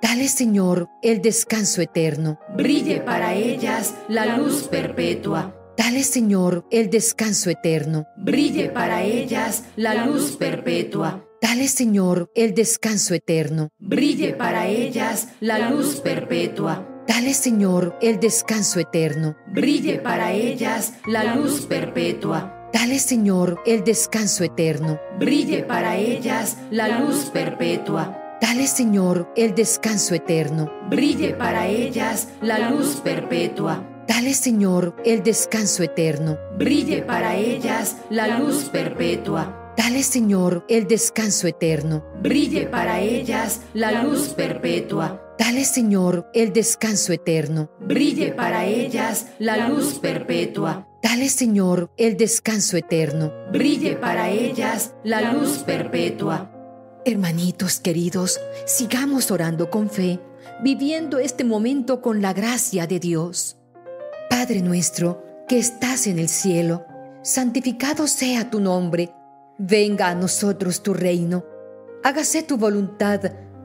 Dale, 0.03 0.29
Señor, 0.29 0.87
el 1.01 1.23
descanso 1.23 1.81
eterno. 1.81 2.39
Brille 2.59 3.01
para 3.01 3.33
ellas 3.35 3.95
la 4.07 4.37
luz 4.37 4.65
perpetua. 4.65 5.55
Dale, 5.79 6.03
Señor, 6.03 6.67
el 6.71 6.91
descanso 6.91 7.49
eterno. 7.49 8.07
Brille 8.19 8.69
para 8.69 9.03
ellas 9.03 9.65
la 9.77 10.05
luz 10.05 10.37
perpetua. 10.37 11.25
Dale, 11.41 11.69
Señor, 11.69 12.31
el 12.35 12.55
descanso 12.55 13.15
eterno. 13.15 13.71
Brille 13.79 14.35
para 14.35 14.67
ellas 14.67 15.29
la 15.41 15.71
luz 15.71 16.01
perpetua. 16.01 16.88
Dale, 17.09 17.33
Señor, 17.33 17.97
el 18.03 18.21
descanso 18.21 18.79
eterno. 18.79 19.35
Brille 19.47 19.99
para 19.99 20.33
ellas 20.33 20.93
la 21.07 21.35
luz 21.35 21.63
perpetua. 21.63 22.69
Dale, 22.71 22.99
Señor, 22.99 23.63
el 23.65 23.83
descanso 23.83 24.45
eterno. 24.45 25.01
Brille 25.19 25.63
para 25.63 25.97
ellas 25.97 26.59
la 26.71 27.01
luz 27.01 27.31
perpetua. 27.33 28.37
Dale, 28.43 28.67
Señor, 28.67 29.33
el 29.37 29.55
descanso 29.55 30.15
eterno. 30.15 30.71
Brille 30.91 31.33
para 31.33 31.67
ellas 31.67 32.29
la 32.43 32.71
luz 32.71 32.97
perpetua. 32.97 33.83
Dale, 34.07 34.35
Señor, 34.35 34.95
el 35.07 35.23
descanso 35.23 35.83
eterno. 35.83 36.37
Brille 36.59 37.01
para 37.01 37.37
ellas 37.37 37.97
la 38.11 38.39
luz 38.39 38.65
perpetua. 38.65 39.73
Dale, 39.79 40.03
Señor, 40.03 40.67
el 40.69 40.87
descanso 40.87 41.47
eterno. 41.47 42.05
Brille 42.21 42.67
para 42.67 43.01
ellas 43.01 43.63
la 43.73 44.03
luz 44.03 44.29
perpetua. 44.29 45.25
Dale, 45.39 45.65
Señor, 45.65 46.29
el 46.35 46.53
descanso 46.53 47.13
eterno. 47.13 47.71
Brille 47.79 48.33
para 48.33 48.65
ellas 48.65 49.27
la 49.39 49.69
luz 49.69 50.01
perpetua. 50.01 50.89
Dale, 51.01 51.29
Señor, 51.29 51.93
el 51.97 52.17
descanso 52.17 52.77
eterno. 52.77 53.33
Brille 53.53 53.95
para 53.95 54.31
ellas 54.31 54.95
la 55.05 55.33
luz 55.33 55.59
perpetua. 55.59 56.51
Hermanitos 57.05 57.79
queridos, 57.79 58.41
sigamos 58.67 59.31
orando 59.31 59.71
con 59.71 59.89
fe, 59.89 60.19
viviendo 60.65 61.21
este 61.21 61.45
momento 61.45 62.03
con 62.03 62.21
la 62.21 62.33
gracia 62.33 62.89
de 62.89 62.99
Dios. 62.99 63.57
Padre 64.29 64.61
nuestro, 64.61 65.23
que 65.47 65.59
estás 65.59 66.09
en 66.09 66.19
el 66.19 66.29
cielo, 66.29 66.85
santificado 67.23 68.09
sea 68.09 68.51
tu 68.51 68.59
nombre, 68.59 69.15
venga 69.57 70.09
a 70.09 70.17
nosotros 70.17 70.83
tu 70.83 70.95
reino, 70.95 71.45
hágase 72.03 72.43
tu 72.43 72.57
voluntad 72.57 73.21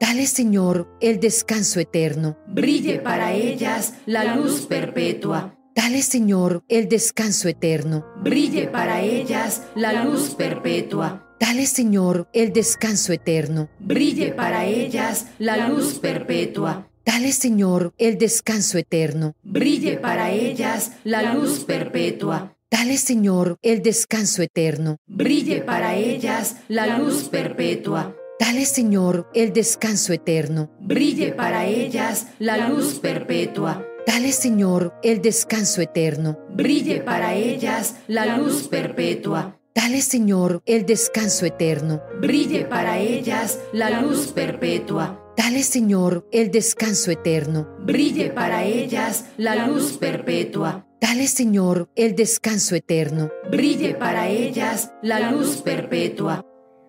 Dale, 0.00 0.26
Señor, 0.26 0.88
el 1.00 1.18
descanso 1.18 1.80
eterno. 1.80 2.38
Brille 2.46 3.00
para 3.00 3.32
ellas 3.32 3.94
la 4.06 4.36
luz 4.36 4.66
perpetua. 4.66 5.54
Dale, 5.74 6.02
Señor, 6.02 6.64
el 6.68 6.88
descanso 6.88 7.48
eterno. 7.48 8.04
Brille 8.22 8.68
para 8.68 9.02
ellas 9.02 9.62
la 9.74 10.04
luz 10.04 10.34
perpetua. 10.36 11.24
Dale, 11.40 11.66
Señor, 11.66 12.28
el 12.32 12.52
descanso 12.52 13.12
eterno. 13.12 13.68
Brille 13.80 14.32
para 14.32 14.66
ellas 14.66 15.26
la 15.38 15.68
luz 15.68 15.98
perpetua. 15.98 16.88
Dale, 17.04 17.32
Señor, 17.32 17.94
el 17.98 18.18
descanso 18.18 18.78
eterno. 18.78 19.34
Brille 19.42 19.96
para 19.96 20.30
ellas 20.30 20.92
la 21.04 21.34
luz 21.34 21.64
perpetua. 21.64 22.54
Dale, 22.70 22.98
Señor, 22.98 23.56
el 23.62 23.82
descanso 23.82 24.42
eterno. 24.42 24.98
Brille 25.06 25.62
para 25.62 25.96
ellas 25.96 26.56
la 26.68 26.98
luz 26.98 27.28
perpetua. 27.30 28.14
Dale, 28.40 28.66
Señor, 28.66 29.28
el 29.34 29.52
descanso 29.52 30.12
eterno. 30.12 30.70
Brille 30.80 31.32
para 31.32 31.66
ellas 31.66 32.28
la 32.38 32.68
luz 32.68 33.00
perpetua. 33.00 33.84
Dale, 34.06 34.30
Señor, 34.32 34.94
el 35.02 35.20
descanso 35.20 35.80
eterno. 35.80 36.38
Brille 36.50 37.00
para 37.00 37.34
ellas 37.34 37.96
la 38.06 38.38
luz 38.38 38.68
perpetua. 38.68 39.58
Dale, 39.74 40.00
Señor, 40.02 40.62
el 40.66 40.86
descanso 40.86 41.46
eterno. 41.46 42.00
Brille 42.20 42.64
para 42.64 42.98
ellas 42.98 43.58
la 43.72 44.00
luz 44.00 44.28
perpetua. 44.28 45.20
Dale, 45.36 45.62
Señor, 45.62 46.26
el 46.32 46.50
descanso 46.50 47.10
eterno. 47.10 47.68
Brille 47.80 48.30
para 48.30 48.64
ellas 48.64 49.24
la 49.36 49.66
luz 49.66 49.98
perpetua. 49.98 50.86
Dale, 51.00 51.26
Señor, 51.26 51.88
el 51.96 52.14
descanso 52.16 52.74
eterno. 52.76 53.30
Brille 53.50 53.94
para 53.94 54.28
ellas 54.28 54.92
la 55.02 55.30
luz 55.30 55.58
perpetua. 55.62 56.44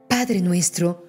Padre 0.07 0.41
nuestro, 0.41 1.08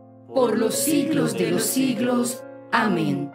por 0.33 0.57
los 0.57 0.75
siglos 0.75 1.33
de 1.33 1.51
los 1.51 1.63
siglos. 1.63 2.43
Amén. 2.71 3.31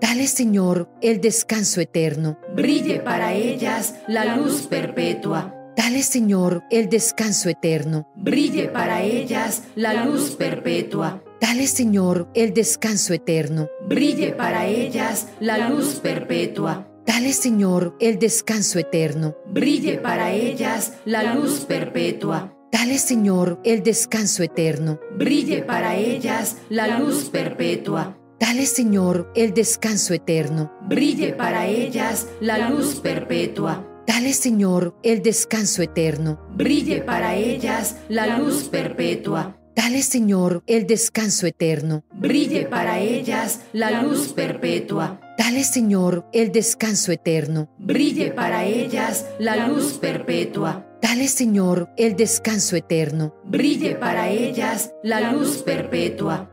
Dale, 0.00 0.26
Señor, 0.26 0.88
el 1.02 1.20
descanso 1.20 1.80
eterno. 1.80 2.38
Brille 2.54 3.00
para 3.00 3.34
ellas 3.34 3.94
la 4.08 4.36
luz 4.36 4.62
perpetua. 4.62 5.54
Dale, 5.76 6.02
Señor, 6.02 6.64
el 6.70 6.88
descanso 6.88 7.48
eterno. 7.48 8.08
Brille 8.16 8.68
para 8.68 9.02
ellas 9.02 9.62
la 9.76 10.04
luz 10.04 10.32
perpetua. 10.32 11.22
Dale, 11.40 11.66
Señor, 11.66 12.28
el 12.34 12.52
descanso 12.54 13.14
eterno. 13.14 13.68
Brille 13.86 14.32
para 14.32 14.66
ellas 14.66 15.28
la 15.38 15.68
luz 15.68 16.00
perpetua. 16.02 16.86
Dale, 17.06 17.32
Señor, 17.32 17.96
el 18.00 18.18
descanso 18.18 18.78
eterno. 18.78 19.34
Brille 19.46 19.98
para 19.98 20.32
ellas 20.32 20.94
la 21.04 21.34
luz 21.34 21.60
perpetua. 21.60 22.54
Dale, 22.72 22.98
Señor, 22.98 23.60
el 23.64 23.82
descanso 23.82 24.44
eterno. 24.44 25.00
Brille 25.16 25.62
para 25.62 25.96
ellas 25.96 26.56
la 26.68 26.98
luz 27.00 27.28
perpetua. 27.28 28.16
Dale, 28.38 28.64
Señor, 28.64 29.32
el 29.34 29.52
descanso 29.54 30.14
eterno. 30.14 30.72
Brille 30.88 31.32
para 31.32 31.66
ellas 31.66 32.28
la 32.40 32.70
luz 32.70 33.00
perpetua. 33.00 33.84
Dale, 34.06 34.32
Señor, 34.32 34.94
el 35.02 35.22
descanso 35.22 35.82
eterno. 35.82 36.40
Brille 36.54 37.00
para 37.02 37.34
ellas 37.34 37.96
la 38.08 38.38
luz 38.38 38.68
perpetua. 38.68 39.56
Dale, 39.74 40.02
Señor, 40.02 40.62
el 40.66 40.86
descanso 40.86 41.46
eterno. 41.46 42.04
Brille 42.12 42.66
para 42.66 43.00
ellas 43.00 43.60
la 43.72 44.02
luz 44.02 44.28
perpetua. 44.32 45.20
Dale, 45.40 45.64
Señor, 45.64 46.26
el 46.34 46.52
descanso 46.52 47.12
eterno. 47.12 47.70
Brille 47.78 48.30
para 48.30 48.66
ellas 48.66 49.24
la 49.38 49.68
luz 49.68 49.94
perpetua. 49.94 50.86
Dale, 51.00 51.28
Señor, 51.28 51.88
el 51.96 52.14
descanso 52.14 52.76
eterno. 52.76 53.34
Brille 53.44 53.94
para 53.94 54.28
ellas 54.28 54.92
la 55.02 55.32
luz 55.32 55.62
perpetua. 55.62 56.50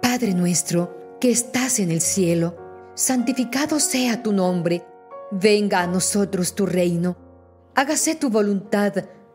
Padre 0.00 0.32
nuestro, 0.32 1.18
que 1.20 1.32
estás 1.32 1.80
en 1.80 1.90
el 1.90 2.00
cielo, 2.00 2.56
santificado 2.94 3.80
sea 3.80 4.22
tu 4.22 4.32
nombre. 4.32 4.86
Venga 5.32 5.80
a 5.80 5.88
nosotros 5.88 6.54
tu 6.54 6.66
reino. 6.66 7.16
Hágase 7.74 8.14
tu 8.14 8.30
voluntad 8.30 8.92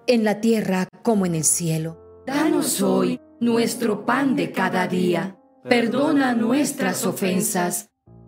en 0.08 0.24
la 0.24 0.40
tierra 0.40 0.88
como 1.04 1.26
en 1.26 1.36
el 1.36 1.44
cielo. 1.44 2.24
Danos 2.26 2.82
hoy 2.82 3.20
nuestro 3.42 4.06
pan 4.06 4.38
de 4.38 4.54
cada 4.54 4.88
día. 4.88 5.38
Perdona 5.68 6.34
nuestras 6.34 7.06
ofensas, 7.06 7.90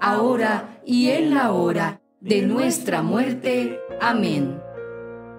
ahora 0.00 0.80
y 0.84 1.08
en 1.10 1.34
la 1.34 1.52
hora 1.52 2.00
de 2.20 2.42
nuestra 2.42 3.02
muerte. 3.02 3.78
Amén. 4.00 4.60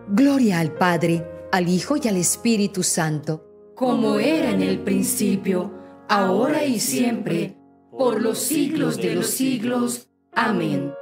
Gloria 0.10 0.60
al 0.60 0.74
Padre, 0.74 1.26
al 1.52 1.68
Hijo 1.70 1.96
y 1.98 2.08
al 2.08 2.18
Espíritu 2.18 2.84
Santo, 2.84 3.46
como 3.76 4.20
era 4.20 4.52
en 4.52 4.62
el 4.62 4.80
principio, 4.80 5.74
ahora 6.08 6.66
y 6.66 6.80
siempre, 6.80 7.56
por 7.92 8.22
los 8.22 8.40
siglos 8.40 8.98
de 8.98 9.16
los 9.16 9.28
siglos. 9.28 10.10
Amén. 10.34 10.94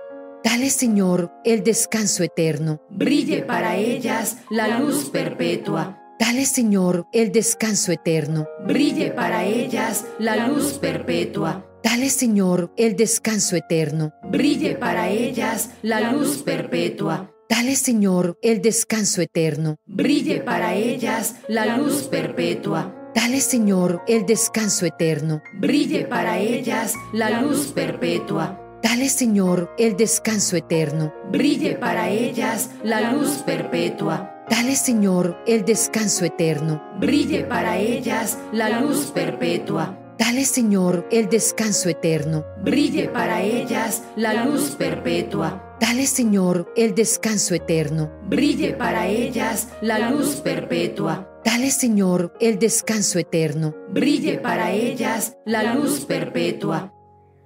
Dale, 0.44 0.70
Señor, 0.70 1.32
el 1.44 1.64
descanso 1.64 2.24
eterno. 2.24 2.82
Brille 2.90 3.42
para 3.42 3.76
ellas 3.76 4.38
la 4.50 4.80
luz 4.80 5.10
perpetua. 5.10 6.00
Dale, 6.20 6.46
Señor, 6.46 7.08
el 7.14 7.32
descanso 7.32 7.92
eterno. 7.92 8.48
Brille 8.66 9.12
para 9.12 9.44
ellas 9.44 10.06
la 10.20 10.48
luz 10.48 10.74
perpetua. 10.74 11.67
Dale, 11.90 12.10
Señor, 12.10 12.74
el 12.76 12.98
descanso 12.98 13.56
eterno. 13.56 14.12
Brille 14.30 14.76
para 14.76 15.08
ellas 15.08 15.70
la 15.84 16.12
luz 16.12 16.44
perpetua. 16.44 17.32
Dale, 17.48 17.78
Señor, 17.78 18.38
el 18.42 18.62
descanso 18.62 19.22
eterno. 19.22 19.78
Brille 19.86 20.42
para 20.42 20.74
ellas 20.74 21.36
la 21.48 21.78
luz 21.78 22.04
perpetua. 22.04 22.94
Dale, 23.16 23.40
Señor, 23.40 24.02
el 24.06 24.26
descanso 24.26 24.86
eterno. 24.86 25.42
Brille 25.62 26.04
para 26.04 26.40
ellas 26.40 26.94
la 27.14 27.40
luz 27.42 27.68
perpetua. 27.68 28.60
Dale, 28.84 29.08
Señor, 29.08 29.74
el 29.78 29.96
descanso 29.96 30.58
eterno. 30.58 31.14
Brille 31.32 31.76
para 31.76 32.10
ellas 32.10 32.70
la 32.84 33.14
luz 33.14 33.44
perpetua. 33.46 34.44
Dale, 34.50 34.76
Señor, 34.76 35.38
el 35.48 35.64
descanso 35.64 36.26
eterno. 36.26 36.84
Brille 37.00 37.46
para 37.46 37.78
ellas 37.78 38.38
la 38.52 38.82
luz 38.82 39.06
perpetua. 39.06 39.98
Dale, 40.18 40.46
Señor, 40.46 41.08
el 41.12 41.30
descanso 41.30 41.90
eterno. 41.90 42.44
Brille 42.64 43.08
para 43.08 43.44
ellas 43.44 44.02
la 44.16 44.46
luz 44.46 44.72
perpetua. 44.72 45.78
Dale, 45.80 46.08
Señor, 46.08 46.74
el 46.76 46.96
descanso 46.96 47.54
eterno. 47.54 48.12
Brille 48.28 48.74
para 48.74 49.08
ellas 49.08 49.68
la 49.82 50.10
luz 50.10 50.38
perpetua. 50.38 51.30
Dale, 51.46 51.70
Señor, 51.70 52.34
el 52.40 52.58
descanso 52.58 53.20
eterno. 53.20 53.76
Brille 53.90 54.40
para 54.40 54.72
ellas 54.72 55.38
la 55.46 55.76
luz 55.76 56.06
perpetua. 56.06 56.92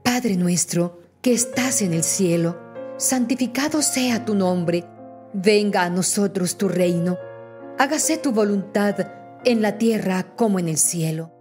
Padre 0.01 0.37
nuestro, 0.37 1.01
que 1.21 1.33
estás 1.33 1.81
en 1.81 1.93
el 1.93 2.03
cielo, 2.03 2.57
santificado 2.97 3.81
sea 3.81 4.23
tu 4.23 4.33
nombre, 4.33 4.85
venga 5.33 5.83
a 5.83 5.89
nosotros 5.89 6.57
tu 6.57 6.69
reino, 6.69 7.17
hágase 7.77 8.17
tu 8.17 8.31
voluntad 8.31 8.95
en 9.43 9.61
la 9.61 9.77
tierra 9.77 10.35
como 10.35 10.57
en 10.57 10.69
el 10.69 10.77
cielo. 10.77 11.40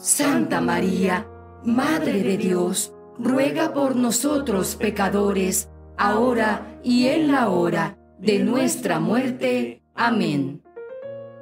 Santa 0.00 0.60
María, 0.60 1.26
Madre 1.64 2.22
de 2.22 2.36
Dios, 2.36 2.94
ruega 3.18 3.74
por 3.74 3.96
nosotros 3.96 4.76
pecadores, 4.76 5.70
ahora 5.96 6.78
y 6.84 7.08
en 7.08 7.32
la 7.32 7.48
hora 7.48 7.98
de 8.20 8.38
nuestra 8.38 9.00
muerte. 9.00 9.82
Amén. 9.96 10.62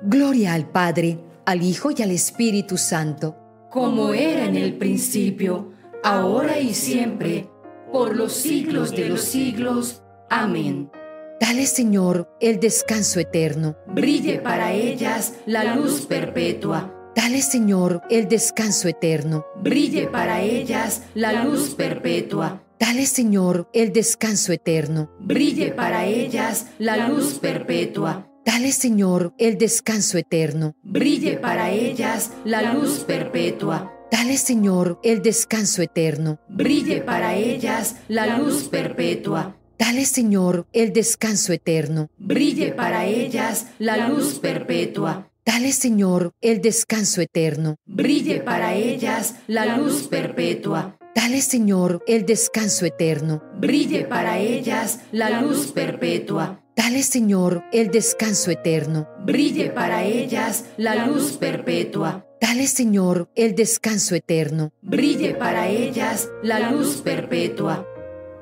Gloria 0.02 0.54
al 0.54 0.70
Padre, 0.70 1.18
al 1.44 1.62
Hijo 1.62 1.90
y 1.90 2.02
al 2.02 2.10
Espíritu 2.10 2.78
Santo, 2.78 3.36
como 3.70 4.14
era 4.14 4.46
en 4.46 4.56
el 4.56 4.78
principio, 4.78 5.72
ahora 6.02 6.58
y 6.58 6.72
siempre, 6.72 7.50
por 7.92 8.16
los 8.16 8.32
siglos 8.32 8.92
de 8.92 9.10
los 9.10 9.20
siglos. 9.20 10.02
Amén. 10.30 10.90
Dale, 11.38 11.66
Señor, 11.66 12.34
el 12.40 12.58
descanso 12.58 13.20
eterno. 13.20 13.76
Brille 13.86 14.38
para 14.38 14.72
ellas 14.72 15.34
la 15.44 15.76
luz 15.76 16.06
perpetua. 16.06 16.95
Dale, 17.16 17.40
Señor, 17.40 18.02
el 18.10 18.28
descanso 18.28 18.88
eterno. 18.88 19.46
Brille 19.56 20.06
para 20.06 20.42
ellas 20.42 21.02
la 21.14 21.44
luz 21.44 21.74
perpetua. 21.74 22.62
Dale, 22.78 23.06
Señor, 23.06 23.70
el 23.72 23.90
descanso 23.94 24.52
eterno. 24.52 25.10
Brille 25.18 25.72
para 25.72 26.04
ellas 26.04 26.66
la 26.78 27.08
luz 27.08 27.38
perpetua. 27.38 28.28
Dale, 28.44 28.70
Señor, 28.70 29.32
el 29.38 29.56
descanso 29.56 30.18
eterno. 30.18 30.76
Brille 30.82 31.38
para 31.38 31.70
ellas 31.70 32.32
la 32.44 32.74
luz 32.74 32.98
perpetua. 33.00 33.90
Dale, 34.12 34.36
Señor, 34.36 35.00
el 35.02 35.22
descanso 35.22 35.80
eterno. 35.80 36.38
Brille 36.50 37.00
para 37.00 37.34
ellas 37.34 37.96
la 38.08 38.36
luz 38.36 38.68
perpetua. 38.68 39.56
Dale, 39.78 40.04
Señor, 40.04 40.66
el 40.74 40.92
descanso 40.92 41.54
eterno. 41.54 42.10
Brille 42.18 42.72
para 42.72 43.06
ellas 43.06 43.68
la 43.78 44.06
luz 44.06 44.38
perpetua. 44.38 45.30
Dale, 45.46 45.70
Señor, 45.70 46.32
el 46.40 46.60
descanso 46.60 47.20
eterno. 47.20 47.76
Brille 47.86 48.40
para 48.40 48.74
ellas 48.74 49.36
la 49.46 49.76
luz 49.76 50.08
perpetua. 50.08 50.98
Dale, 51.14 51.40
Señor, 51.40 52.02
el 52.08 52.26
descanso 52.26 52.84
eterno. 52.84 53.44
Brille 53.54 54.04
para 54.06 54.38
ellas 54.40 54.98
la 55.12 55.40
luz 55.40 55.70
perpetua. 55.70 56.60
Dale, 56.74 57.04
Señor, 57.04 57.62
el 57.72 57.92
descanso 57.92 58.50
eterno. 58.50 59.08
Brille 59.24 59.70
para 59.70 60.02
ellas 60.02 60.64
la 60.78 61.06
luz 61.06 61.36
perpetua. 61.36 62.26
Dale, 62.40 62.66
Señor, 62.66 63.30
el 63.36 63.54
descanso 63.54 64.16
eterno. 64.16 64.72
Brille 64.82 65.34
para 65.34 65.68
ellas 65.68 66.28
la 66.42 66.72
luz 66.72 67.02
perpetua. 67.02 67.86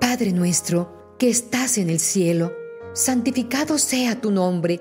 Padre 0.00 0.32
nuestro, 0.32 1.16
que 1.18 1.28
estás 1.28 1.76
en 1.76 1.90
el 1.90 2.00
cielo, 2.00 2.54
santificado 2.94 3.76
sea 3.76 4.22
tu 4.22 4.30
nombre. 4.30 4.80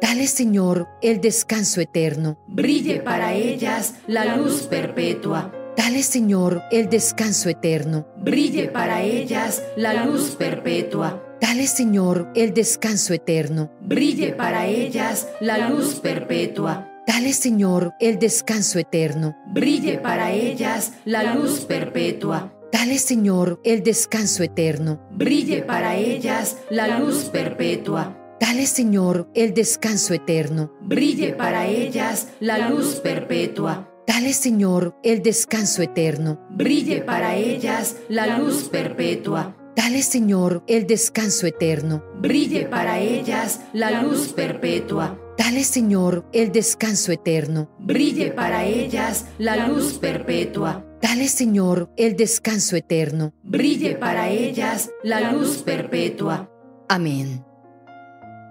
Dale, 0.00 0.26
Señor, 0.26 0.88
el 1.02 1.20
descanso 1.20 1.80
eterno. 1.80 2.38
Brille 2.46 3.00
para 3.00 3.34
ellas 3.34 3.94
la 4.06 4.36
luz 4.36 4.62
perpetua. 4.62 5.52
Dale, 5.76 6.02
Señor, 6.02 6.62
el 6.70 6.88
descanso 6.88 7.48
eterno. 7.48 8.06
Brille 8.16 8.68
para 8.68 9.02
ellas 9.02 9.62
la 9.76 10.04
luz 10.04 10.36
perpetua. 10.36 11.22
Dale, 11.40 11.66
Señor, 11.66 12.30
el 12.34 12.54
descanso 12.54 13.12
eterno. 13.12 13.70
Brille 13.80 14.32
para 14.32 14.66
ellas 14.66 15.28
la 15.40 15.68
luz 15.68 15.96
perpetua. 16.00 16.88
Dale, 17.06 17.32
Señor, 17.32 17.94
el 18.00 18.18
descanso 18.18 18.78
eterno. 18.78 19.36
Brille 19.46 19.98
para 19.98 20.32
ellas 20.32 20.92
la 21.04 21.34
luz 21.34 21.60
perpetua. 21.60 22.52
Dale, 22.72 22.98
Señor, 22.98 23.60
el 23.64 23.82
descanso 23.82 24.42
eterno. 24.42 25.00
Brille 25.10 25.62
para 25.62 25.96
ellas 25.96 26.56
la 26.70 26.98
luz 26.98 27.24
perpetua. 27.24 28.23
Dale, 28.46 28.66
Señor, 28.66 29.30
el 29.34 29.54
descanso 29.54 30.12
eterno. 30.12 30.70
Brille 30.82 31.32
para 31.32 31.66
ellas 31.66 32.28
la 32.40 32.68
luz 32.68 32.96
perpetua. 32.96 33.88
Dale, 34.06 34.34
Señor, 34.34 34.94
el 35.02 35.22
descanso 35.22 35.80
eterno. 35.80 36.38
Brille 36.50 37.00
para 37.00 37.36
ellas 37.36 37.96
la 38.10 38.36
luz 38.36 38.64
perpetua. 38.64 39.56
Dale, 39.74 40.02
Señor, 40.02 40.62
el 40.66 40.86
descanso 40.86 41.46
eterno. 41.46 42.04
Brille 42.20 42.66
para 42.66 42.98
ellas 43.00 43.60
la 43.72 44.02
luz 44.02 44.34
perpetua. 44.34 45.18
Dale, 45.38 45.64
Señor, 45.64 46.26
el 46.34 46.52
descanso 46.52 47.12
eterno. 47.12 47.70
Brille 47.78 48.30
para 48.30 48.66
ellas 48.66 49.24
la 49.38 49.68
luz 49.68 49.94
perpetua. 49.94 50.84
Dale, 51.00 51.28
Señor, 51.28 51.90
el 51.96 52.14
descanso 52.14 52.76
eterno. 52.76 53.32
Brille 53.42 53.94
para 53.96 54.28
ellas 54.28 54.90
la 55.02 55.32
luz 55.32 55.62
perpetua. 55.62 56.50
Amén. 56.90 57.42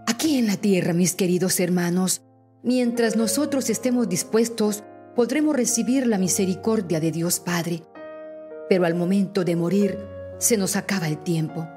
Aquí 0.05 0.37
en 0.37 0.47
la 0.47 0.57
tierra, 0.57 0.93
mis 0.93 1.15
queridos 1.15 1.59
hermanos, 1.59 2.21
mientras 2.61 3.15
nosotros 3.15 3.69
estemos 3.69 4.09
dispuestos, 4.09 4.83
podremos 5.15 5.55
recibir 5.55 6.07
la 6.07 6.17
misericordia 6.17 6.99
de 6.99 7.11
Dios 7.11 7.39
Padre. 7.39 7.83
Pero 8.69 8.85
al 8.85 8.95
momento 8.95 9.43
de 9.43 9.55
morir, 9.55 9.99
se 10.39 10.57
nos 10.57 10.75
acaba 10.75 11.07
el 11.07 11.23
tiempo. 11.23 11.67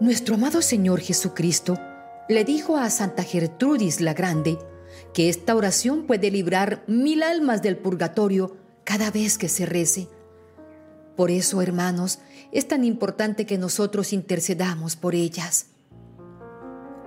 Nuestro 0.00 0.34
amado 0.34 0.60
Señor 0.62 1.00
Jesucristo 1.00 1.78
le 2.28 2.44
dijo 2.44 2.76
a 2.76 2.90
Santa 2.90 3.22
Gertrudis 3.22 4.00
la 4.00 4.14
Grande 4.14 4.58
que 5.14 5.28
esta 5.28 5.54
oración 5.54 6.06
puede 6.06 6.30
librar 6.30 6.82
mil 6.86 7.22
almas 7.22 7.62
del 7.62 7.78
purgatorio 7.78 8.56
cada 8.84 9.10
vez 9.10 9.38
que 9.38 9.48
se 9.48 9.64
rece. 9.64 10.08
Por 11.16 11.30
eso, 11.30 11.62
hermanos, 11.62 12.18
es 12.52 12.68
tan 12.68 12.84
importante 12.84 13.46
que 13.46 13.58
nosotros 13.58 14.12
intercedamos 14.12 14.96
por 14.96 15.14
ellas. 15.14 15.66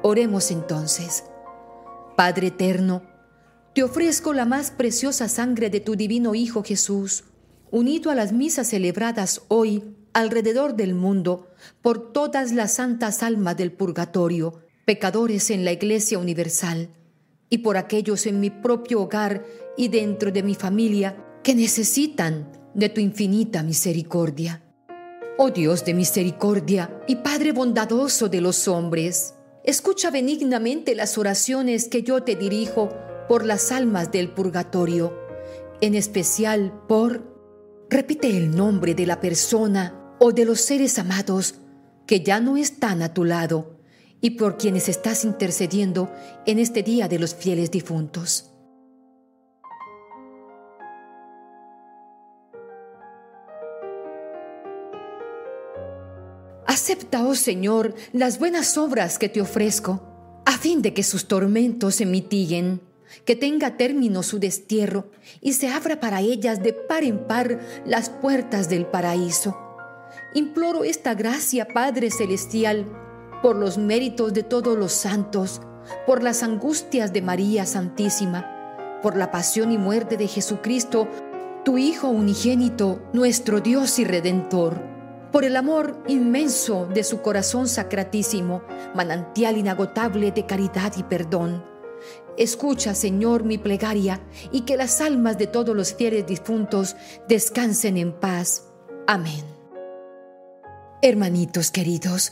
Oremos 0.07 0.51
entonces. 0.51 1.23
Padre 2.15 2.49
eterno, 2.49 3.01
te 3.73 3.81
ofrezco 3.81 4.33
la 4.33 4.45
más 4.45 4.69
preciosa 4.69 5.27
sangre 5.27 5.71
de 5.71 5.79
tu 5.79 5.95
divino 5.95 6.35
Hijo 6.35 6.63
Jesús, 6.63 7.23
unido 7.71 8.11
a 8.11 8.15
las 8.15 8.31
misas 8.31 8.67
celebradas 8.67 9.41
hoy 9.47 9.95
alrededor 10.13 10.75
del 10.75 10.93
mundo 10.93 11.47
por 11.81 12.13
todas 12.13 12.51
las 12.51 12.75
santas 12.75 13.23
almas 13.23 13.57
del 13.57 13.71
purgatorio, 13.71 14.61
pecadores 14.85 15.49
en 15.49 15.65
la 15.65 15.71
Iglesia 15.71 16.19
Universal, 16.19 16.89
y 17.49 17.57
por 17.57 17.75
aquellos 17.75 18.27
en 18.27 18.39
mi 18.39 18.51
propio 18.51 19.01
hogar 19.01 19.43
y 19.75 19.87
dentro 19.87 20.31
de 20.31 20.43
mi 20.43 20.53
familia 20.53 21.17
que 21.43 21.55
necesitan 21.55 22.51
de 22.75 22.89
tu 22.89 23.01
infinita 23.01 23.63
misericordia. 23.63 24.61
Oh 25.39 25.49
Dios 25.49 25.83
de 25.83 25.95
misericordia 25.95 27.01
y 27.07 27.15
Padre 27.15 27.53
bondadoso 27.53 28.29
de 28.29 28.41
los 28.41 28.67
hombres, 28.67 29.34
escucha 29.65 30.11
benignamente 30.11 30.95
las 30.95 31.17
oraciones 31.17 31.87
que 31.87 32.03
yo 32.03 32.23
te 32.23 32.35
dirijo 32.35 32.89
por 33.27 33.45
las 33.45 33.71
almas 33.71 34.11
del 34.11 34.29
purgatorio, 34.29 35.17
en 35.81 35.95
especial 35.95 36.73
por... 36.87 37.35
Repite 37.89 38.35
el 38.35 38.55
nombre 38.55 38.95
de 38.95 39.05
la 39.05 39.19
persona 39.19 40.15
o 40.19 40.31
de 40.31 40.45
los 40.45 40.61
seres 40.61 40.97
amados 40.97 41.55
que 42.07 42.21
ya 42.21 42.39
no 42.39 42.57
están 42.57 43.03
a 43.03 43.13
tu 43.13 43.25
lado 43.25 43.79
y 44.21 44.31
por 44.31 44.57
quienes 44.57 44.89
estás 44.89 45.23
intercediendo 45.23 46.11
en 46.47 46.57
este 46.57 46.81
día 46.81 47.07
de 47.07 47.19
los 47.19 47.35
fieles 47.35 47.69
difuntos. 47.69 48.54
Acepta, 56.85 57.25
oh 57.25 57.33
Señor, 57.33 57.95
las 58.13 58.37
buenas 58.37 58.77
obras 58.77 59.17
que 59.17 59.27
te 59.27 59.41
ofrezco, 59.41 60.03
a 60.45 60.55
fin 60.55 60.83
de 60.83 60.93
que 60.93 61.01
sus 61.01 61.27
tormentos 61.27 61.95
se 61.95 62.05
mitiguen, 62.05 62.79
que 63.25 63.35
tenga 63.35 63.75
término 63.75 64.21
su 64.21 64.37
destierro 64.37 65.09
y 65.41 65.53
se 65.53 65.69
abra 65.69 65.99
para 65.99 66.21
ellas 66.21 66.61
de 66.61 66.73
par 66.73 67.03
en 67.03 67.25
par 67.25 67.59
las 67.87 68.11
puertas 68.11 68.69
del 68.69 68.85
paraíso. 68.85 69.57
Imploro 70.35 70.83
esta 70.83 71.15
gracia, 71.15 71.67
Padre 71.69 72.11
Celestial, 72.11 72.85
por 73.41 73.55
los 73.55 73.79
méritos 73.79 74.31
de 74.35 74.43
todos 74.43 74.77
los 74.77 74.91
santos, 74.91 75.61
por 76.05 76.21
las 76.21 76.43
angustias 76.43 77.11
de 77.11 77.23
María 77.23 77.65
Santísima, 77.65 78.99
por 79.01 79.17
la 79.17 79.31
pasión 79.31 79.71
y 79.71 79.79
muerte 79.79 80.17
de 80.17 80.27
Jesucristo, 80.27 81.07
tu 81.63 81.79
Hijo 81.79 82.09
unigénito, 82.09 83.01
nuestro 83.11 83.59
Dios 83.59 83.97
y 83.97 84.03
Redentor, 84.05 84.94
por 85.35 85.43
el 85.43 85.57
amor 85.57 86.01
inmenso 86.07 86.87
de 86.93 87.03
su 87.03 87.21
corazón 87.21 87.67
sacratísimo, 87.67 88.63
manantial 88.95 89.57
inagotable 89.57 90.31
de 90.31 90.45
caridad 90.45 90.93
y 90.95 91.03
perdón. 91.03 91.61
Escucha, 92.37 92.95
Señor, 92.95 93.43
mi 93.43 93.57
plegaria 93.57 94.21
y 94.53 94.61
que 94.61 94.77
las 94.77 95.01
almas 95.01 95.37
de 95.37 95.47
todos 95.47 95.75
los 95.75 95.93
fieles 95.93 96.25
difuntos 96.25 96.95
descansen 97.27 97.97
en 97.97 98.13
paz. 98.13 98.69
Amén. 99.07 99.43
Hermanitos 101.01 101.69
queridos, 101.69 102.31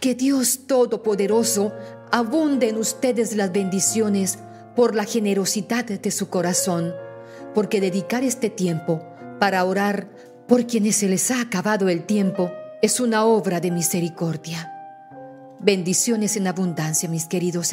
que 0.00 0.16
Dios 0.16 0.66
Todopoderoso 0.66 1.72
abunde 2.10 2.68
en 2.68 2.78
ustedes 2.78 3.36
las 3.36 3.52
bendiciones 3.52 4.40
por 4.74 4.96
la 4.96 5.04
generosidad 5.04 5.84
de 5.84 6.10
su 6.10 6.28
corazón, 6.28 6.96
porque 7.54 7.80
dedicar 7.80 8.24
este 8.24 8.50
tiempo 8.50 9.04
para 9.38 9.64
orar 9.64 10.08
por 10.50 10.66
quienes 10.66 10.96
se 10.96 11.06
les 11.06 11.30
ha 11.30 11.40
acabado 11.40 11.88
el 11.88 12.02
tiempo 12.02 12.50
es 12.82 12.98
una 12.98 13.24
obra 13.24 13.60
de 13.60 13.70
misericordia. 13.70 14.68
Bendiciones 15.60 16.36
en 16.36 16.48
abundancia, 16.48 17.08
mis 17.08 17.26
queridos 17.26 17.72